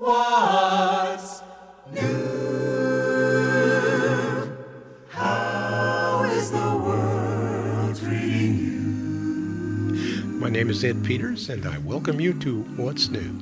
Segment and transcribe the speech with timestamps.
[0.00, 1.42] What's
[1.92, 2.00] new?
[5.10, 10.30] How is the world treating you?
[10.38, 13.38] My name is Ed Peters, and I welcome you to What's New.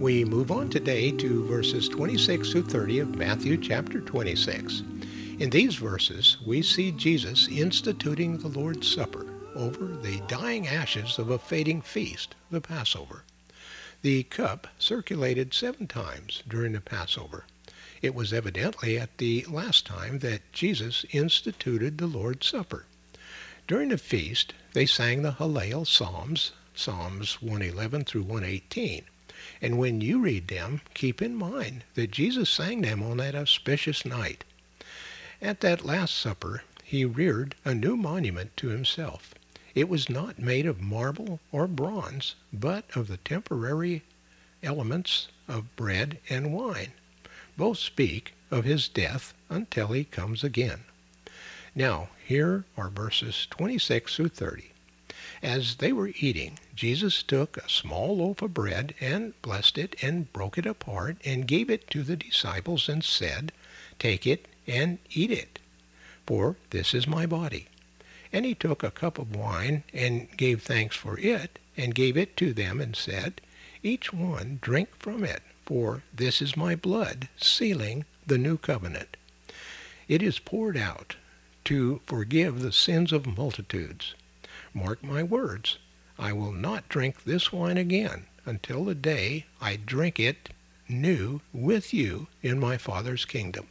[0.00, 4.82] We move on today to verses 26 through 30 of Matthew chapter 26.
[5.40, 11.28] In these verses, we see Jesus instituting the Lord's Supper over the dying ashes of
[11.28, 13.24] a fading feast, the Passover.
[14.02, 17.46] The cup circulated seven times during the Passover.
[18.00, 22.86] It was evidently at the last time that Jesus instituted the Lord's Supper.
[23.66, 29.02] During the feast, they sang the Hallel Psalms, Psalms 111 through 118.
[29.60, 34.04] And when you read them, keep in mind that Jesus sang them on that auspicious
[34.04, 34.44] night.
[35.42, 39.34] At that Last Supper, he reared a new monument to himself.
[39.74, 44.02] It was not made of marble or bronze, but of the temporary
[44.62, 46.92] elements of bread and wine.
[47.56, 50.84] Both speak of his death until he comes again.
[51.74, 54.72] Now, here are verses 26 through 30.
[55.42, 60.32] As they were eating, Jesus took a small loaf of bread and blessed it and
[60.32, 63.52] broke it apart and gave it to the disciples and said,
[63.98, 65.58] Take it and eat it,
[66.26, 67.68] for this is my body.
[68.32, 72.36] And he took a cup of wine and gave thanks for it, and gave it
[72.38, 73.40] to them, and said,
[73.82, 79.16] Each one drink from it, for this is my blood, sealing the new covenant.
[80.08, 81.16] It is poured out
[81.64, 84.14] to forgive the sins of multitudes.
[84.72, 85.78] Mark my words,
[86.18, 90.50] I will not drink this wine again until the day I drink it
[90.88, 93.66] new with you in my Father's kingdom.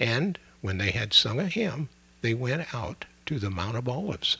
[0.00, 1.88] And when they had sung a hymn,
[2.22, 4.36] they went out to the Mount of Olives.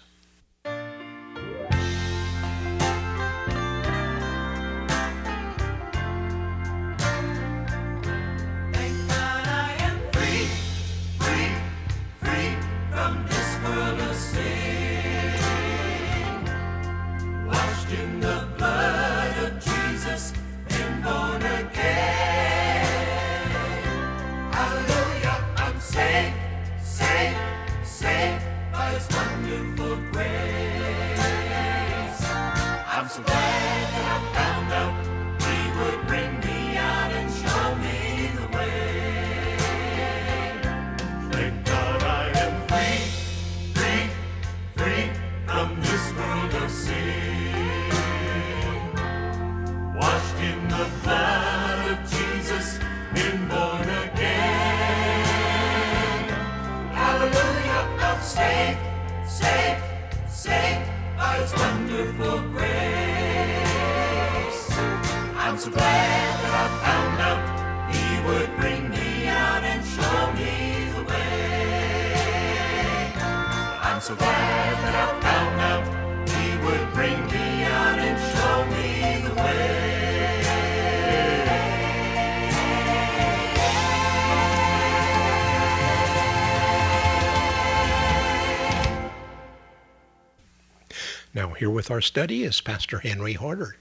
[91.62, 93.76] Here with our study is Pastor Henry Harder.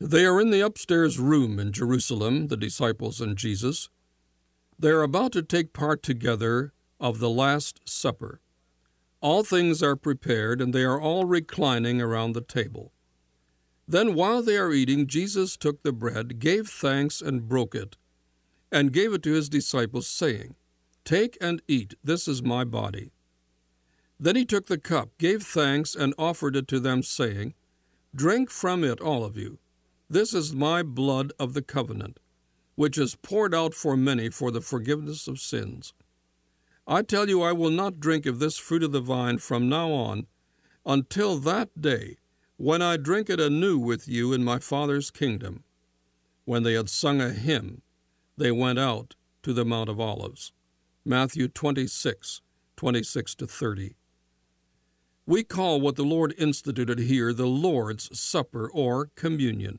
[0.00, 3.90] They are in the upstairs room in Jerusalem, the disciples and Jesus.
[4.78, 8.40] They are about to take part together of the Last Supper.
[9.20, 12.90] All things are prepared, and they are all reclining around the table.
[13.86, 17.98] Then, while they are eating, Jesus took the bread, gave thanks, and broke it,
[18.72, 20.54] and gave it to his disciples, saying,
[21.04, 23.10] Take and eat, this is my body.
[24.22, 27.54] Then he took the cup, gave thanks, and offered it to them, saying,
[28.14, 29.58] Drink from it, all of you.
[30.10, 32.20] This is my blood of the covenant,
[32.74, 35.94] which is poured out for many for the forgiveness of sins.
[36.86, 39.90] I tell you, I will not drink of this fruit of the vine from now
[39.90, 40.26] on
[40.84, 42.16] until that day
[42.58, 45.64] when I drink it anew with you in my Father's kingdom.
[46.44, 47.80] When they had sung a hymn,
[48.36, 49.14] they went out
[49.44, 50.52] to the Mount of Olives.
[51.06, 52.42] Matthew 26,
[52.76, 53.94] 26 to 30.
[55.30, 59.78] We call what the Lord instituted here the Lord's Supper or communion.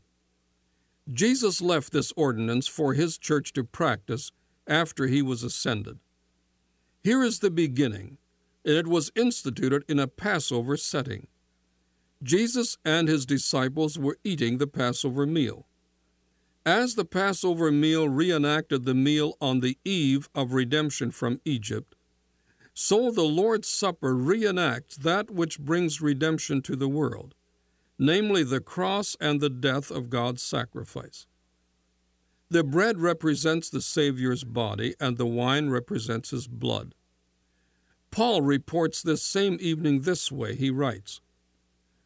[1.12, 4.31] Jesus left this ordinance for his church to practice
[4.65, 6.00] after he was ascended.
[7.03, 8.18] Here is the beginning,
[8.63, 11.27] and it was instituted in a Passover setting.
[12.24, 15.68] Jesus and his disciples were eating the Passover meal.
[16.65, 21.94] As the Passover meal reenacted the meal on the eve of redemption from Egypt,
[22.73, 27.35] so the Lord's Supper reenacts that which brings redemption to the world,
[28.00, 31.27] namely the cross and the death of God's sacrifice.
[32.50, 36.94] The bread represents the Savior's body, and the wine represents his blood.
[38.12, 40.56] Paul reports this same evening this way.
[40.56, 41.21] He writes,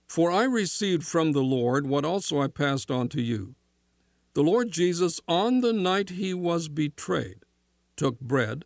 [0.07, 3.55] For I received from the Lord what also I passed on to you.
[4.35, 7.39] The Lord Jesus, on the night he was betrayed,
[7.95, 8.65] took bread,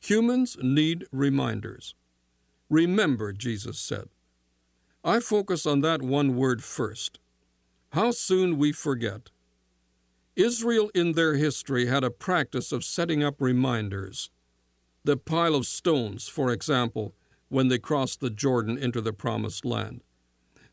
[0.00, 1.94] Humans need reminders.
[2.68, 4.08] Remember, Jesus said.
[5.04, 7.20] I focus on that one word first.
[7.92, 9.30] How soon we forget.
[10.34, 14.30] Israel in their history had a practice of setting up reminders.
[15.04, 17.14] The pile of stones, for example,
[17.48, 20.02] when they crossed the Jordan into the Promised Land.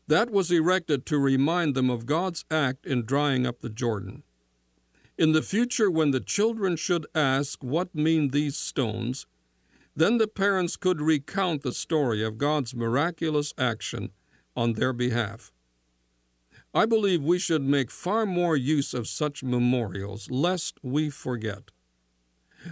[0.06, 4.24] That was erected to remind them of God's act in drying up the Jordan.
[5.16, 9.26] In the future, when the children should ask, What mean these stones?
[9.96, 14.10] then the parents could recount the story of God's miraculous action
[14.56, 15.52] on their behalf.
[16.74, 21.70] I believe we should make far more use of such memorials, lest we forget.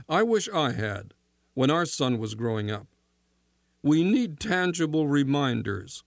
[0.09, 1.15] I wish I had
[1.55, 2.89] when our son was growing up.
[3.83, 6.03] We need tangible reminders,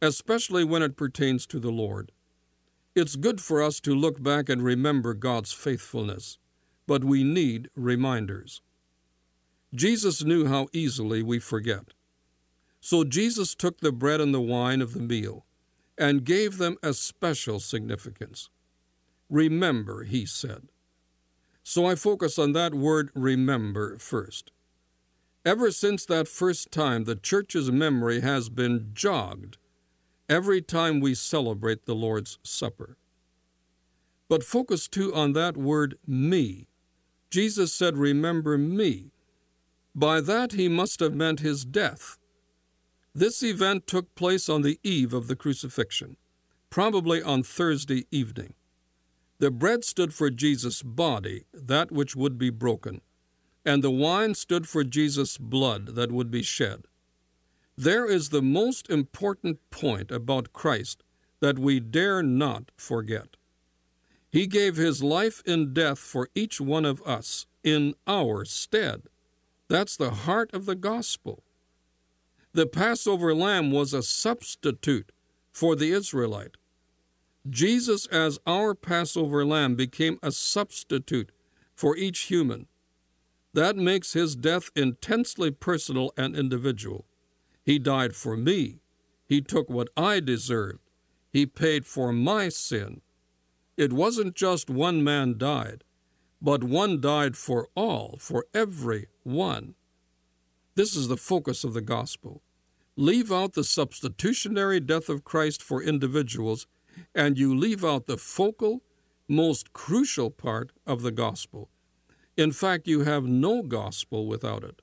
[0.00, 2.12] especially when it pertains to the Lord.
[2.96, 6.38] It's good for us to look back and remember God's faithfulness,
[6.86, 8.62] but we need reminders.
[9.74, 11.92] Jesus knew how easily we forget.
[12.80, 15.44] So Jesus took the bread and the wine of the meal
[15.98, 18.48] and gave them a special significance.
[19.28, 20.68] Remember, he said.
[21.62, 24.52] So I focus on that word remember first.
[25.44, 29.58] Ever since that first time, the church's memory has been jogged
[30.28, 32.96] every time we celebrate the Lord's Supper.
[34.28, 36.66] But focus too on that word me.
[37.30, 39.12] Jesus said, Remember me.
[39.94, 42.18] By that he must have meant his death.
[43.14, 46.16] This event took place on the eve of the crucifixion,
[46.68, 48.54] probably on Thursday evening.
[49.38, 53.00] The bread stood for Jesus' body, that which would be broken,
[53.64, 56.84] and the wine stood for Jesus' blood that would be shed.
[57.76, 61.02] There is the most important point about Christ
[61.40, 63.36] that we dare not forget.
[64.30, 69.02] He gave his life in death for each one of us in our stead.
[69.68, 71.42] That's the heart of the gospel.
[72.52, 75.12] The Passover lamb was a substitute
[75.52, 76.56] for the Israelite.
[77.48, 81.30] Jesus, as our Passover lamb, became a substitute
[81.74, 82.66] for each human.
[83.52, 87.04] That makes his death intensely personal and individual.
[87.66, 88.78] He died for me.
[89.26, 90.88] He took what I deserved.
[91.32, 93.00] He paid for my sin.
[93.76, 95.82] It wasn't just one man died,
[96.40, 99.74] but one died for all, for every one.
[100.76, 102.40] This is the focus of the gospel.
[102.94, 106.68] Leave out the substitutionary death of Christ for individuals,
[107.16, 108.82] and you leave out the focal,
[109.28, 111.68] most crucial part of the gospel.
[112.36, 114.82] In fact, you have no gospel without it.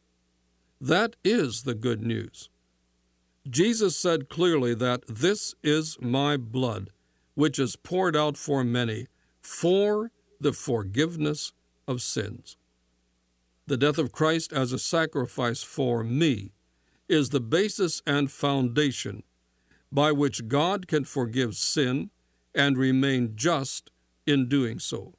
[0.81, 2.49] That is the good news.
[3.49, 6.91] Jesus said clearly that this is my blood,
[7.35, 9.07] which is poured out for many,
[9.41, 11.51] for the forgiveness
[11.87, 12.55] of sins.
[13.67, 16.51] The death of Christ as a sacrifice for me
[17.09, 19.23] is the basis and foundation
[19.91, 22.09] by which God can forgive sin
[22.55, 23.91] and remain just
[24.25, 25.13] in doing so.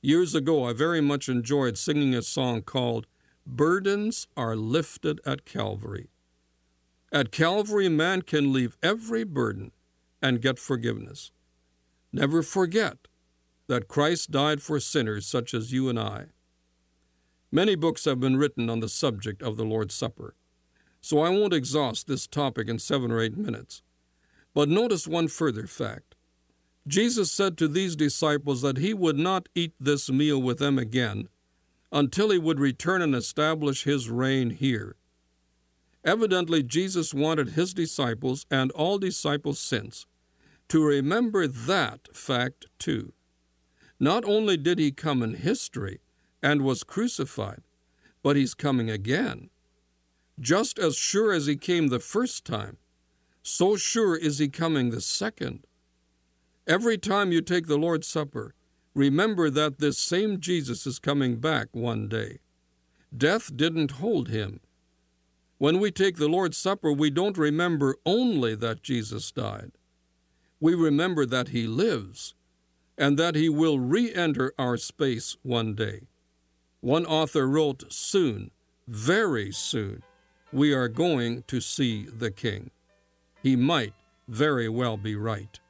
[0.00, 3.06] Years ago, I very much enjoyed singing a song called
[3.46, 6.08] Burdens Are Lifted at Calvary.
[7.12, 9.72] At Calvary, man can leave every burden
[10.22, 11.30] and get forgiveness.
[12.10, 13.06] Never forget
[13.66, 16.26] that Christ died for sinners such as you and I.
[17.50, 20.34] Many books have been written on the subject of the Lord's Supper,
[21.02, 23.82] so I won't exhaust this topic in seven or eight minutes.
[24.54, 26.14] But notice one further fact.
[26.88, 31.28] Jesus said to these disciples that he would not eat this meal with them again
[31.92, 34.96] until he would return and establish his reign here.
[36.04, 40.06] Evidently, Jesus wanted his disciples and all disciples since
[40.68, 43.12] to remember that fact too.
[44.00, 46.00] Not only did he come in history,
[46.42, 47.62] and was crucified,
[48.22, 49.48] but he's coming again.
[50.40, 52.78] Just as sure as he came the first time,
[53.42, 55.66] so sure is he coming the second.
[56.66, 58.54] Every time you take the Lord's Supper,
[58.94, 62.38] remember that this same Jesus is coming back one day.
[63.16, 64.60] Death didn't hold him.
[65.62, 69.70] When we take the Lord's Supper, we don't remember only that Jesus died.
[70.58, 72.34] We remember that he lives
[72.98, 76.08] and that he will re enter our space one day.
[76.80, 78.50] One author wrote, Soon,
[78.88, 80.02] very soon,
[80.52, 82.72] we are going to see the King.
[83.40, 83.94] He might
[84.26, 85.60] very well be right.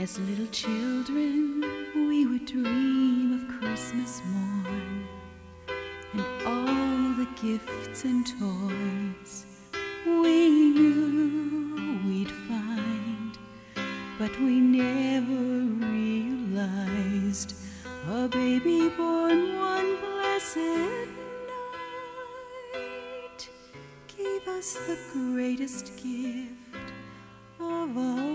[0.00, 1.60] As little children,
[1.94, 5.06] we would dream of Christmas morn
[6.14, 9.44] and all the gifts and toys
[10.06, 13.36] we knew we'd find,
[14.18, 17.56] but we never realized
[18.08, 20.56] a baby born one blessed
[22.72, 23.50] night
[24.16, 26.88] gave us the greatest gift
[27.60, 28.29] of all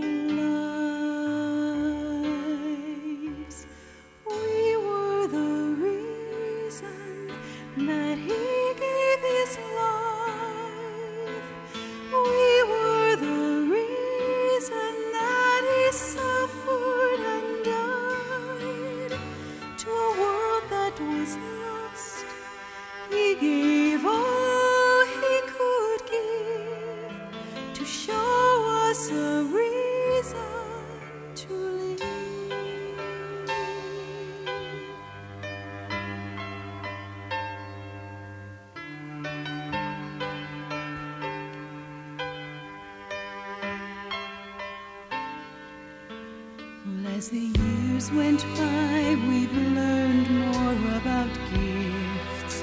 [47.16, 52.62] as the years went by, we've learned more about gifts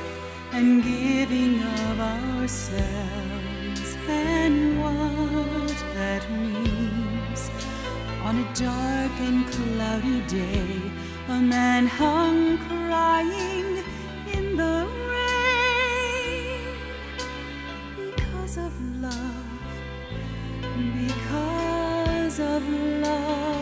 [0.53, 7.51] and giving of ourselves and what that means.
[8.25, 10.83] On a dark and cloudy day,
[11.29, 13.83] a man hung crying
[14.37, 16.77] in the rain
[17.97, 19.33] because of love
[21.09, 23.62] because of love.